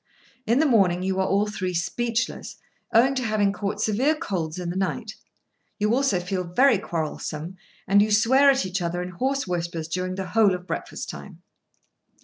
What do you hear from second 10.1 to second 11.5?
the whole of breakfast time.